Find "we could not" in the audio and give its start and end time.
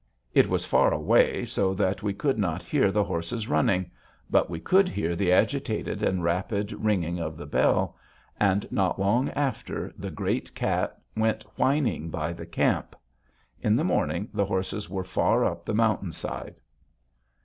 2.01-2.63